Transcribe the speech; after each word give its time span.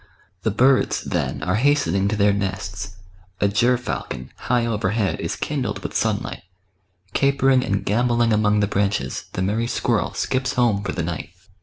The 0.41 0.49
birds 0.49 1.03
then 1.03 1.43
are 1.43 1.57
hastening 1.61 2.07
to 2.07 2.15
their 2.15 2.33
nests, 2.33 2.95
a 3.39 3.47
ger 3.47 3.77
falcon, 3.77 4.31
high 4.49 4.65
overhead, 4.65 5.19
is 5.19 5.35
kindled 5.35 5.83
with 5.83 5.95
sunlight; 5.95 6.41
capering 7.13 7.63
and 7.63 7.85
gambolling 7.85 8.33
among 8.33 8.61
the 8.61 8.67
branches, 8.67 9.25
the 9.33 9.43
merry 9.43 9.67
squirrel 9.67 10.15
skips 10.15 10.53
home 10.53 10.81
for 10.83 10.91
the 10.93 11.03
night. 11.03 11.29